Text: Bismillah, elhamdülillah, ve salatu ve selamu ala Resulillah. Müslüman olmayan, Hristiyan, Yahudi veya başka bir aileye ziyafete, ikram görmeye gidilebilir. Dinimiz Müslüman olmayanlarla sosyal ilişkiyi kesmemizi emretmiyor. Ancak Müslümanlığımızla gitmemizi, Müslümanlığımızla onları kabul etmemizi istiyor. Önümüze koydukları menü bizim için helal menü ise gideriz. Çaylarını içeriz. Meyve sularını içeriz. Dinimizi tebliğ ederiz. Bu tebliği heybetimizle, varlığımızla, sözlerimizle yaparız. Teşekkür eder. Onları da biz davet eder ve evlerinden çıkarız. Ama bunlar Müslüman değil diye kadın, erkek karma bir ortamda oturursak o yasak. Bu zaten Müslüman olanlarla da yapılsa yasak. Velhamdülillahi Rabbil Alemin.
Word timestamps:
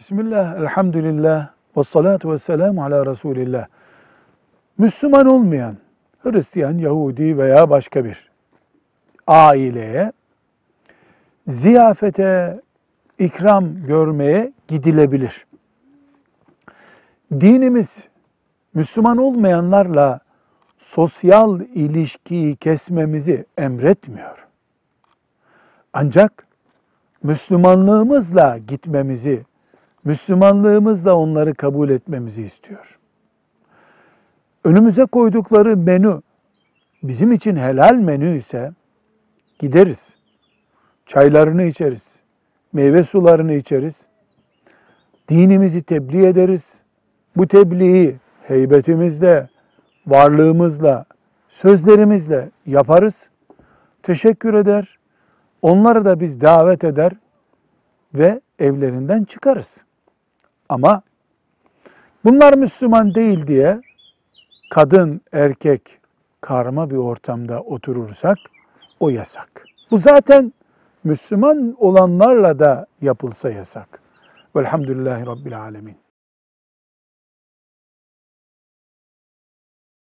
Bismillah, 0.00 0.60
elhamdülillah, 0.60 1.48
ve 1.76 1.82
salatu 1.82 2.32
ve 2.32 2.38
selamu 2.38 2.84
ala 2.84 3.06
Resulillah. 3.06 3.66
Müslüman 4.78 5.26
olmayan, 5.26 5.76
Hristiyan, 6.22 6.78
Yahudi 6.78 7.38
veya 7.38 7.70
başka 7.70 8.04
bir 8.04 8.30
aileye 9.26 10.12
ziyafete, 11.46 12.60
ikram 13.18 13.86
görmeye 13.86 14.52
gidilebilir. 14.68 15.46
Dinimiz 17.32 18.04
Müslüman 18.74 19.16
olmayanlarla 19.16 20.20
sosyal 20.78 21.60
ilişkiyi 21.60 22.56
kesmemizi 22.56 23.44
emretmiyor. 23.58 24.46
Ancak 25.92 26.46
Müslümanlığımızla 27.22 28.58
gitmemizi, 28.58 29.49
Müslümanlığımızla 30.04 31.14
onları 31.14 31.54
kabul 31.54 31.90
etmemizi 31.90 32.42
istiyor. 32.42 32.98
Önümüze 34.64 35.04
koydukları 35.04 35.76
menü 35.76 36.20
bizim 37.02 37.32
için 37.32 37.56
helal 37.56 37.94
menü 37.94 38.36
ise 38.36 38.72
gideriz. 39.58 40.08
Çaylarını 41.06 41.62
içeriz. 41.62 42.06
Meyve 42.72 43.02
sularını 43.02 43.52
içeriz. 43.52 44.00
Dinimizi 45.28 45.82
tebliğ 45.82 46.26
ederiz. 46.26 46.74
Bu 47.36 47.48
tebliği 47.48 48.16
heybetimizle, 48.42 49.48
varlığımızla, 50.06 51.04
sözlerimizle 51.48 52.50
yaparız. 52.66 53.26
Teşekkür 54.02 54.54
eder. 54.54 54.98
Onları 55.62 56.04
da 56.04 56.20
biz 56.20 56.40
davet 56.40 56.84
eder 56.84 57.12
ve 58.14 58.40
evlerinden 58.58 59.24
çıkarız. 59.24 59.76
Ama 60.70 61.02
bunlar 62.24 62.54
Müslüman 62.54 63.14
değil 63.14 63.46
diye 63.46 63.80
kadın, 64.70 65.20
erkek 65.32 65.98
karma 66.40 66.90
bir 66.90 66.96
ortamda 66.96 67.60
oturursak 67.62 68.38
o 69.00 69.08
yasak. 69.08 69.64
Bu 69.90 69.98
zaten 69.98 70.52
Müslüman 71.04 71.74
olanlarla 71.78 72.58
da 72.58 72.86
yapılsa 73.00 73.50
yasak. 73.50 74.00
Velhamdülillahi 74.56 75.26
Rabbil 75.26 75.60
Alemin. 75.60 75.96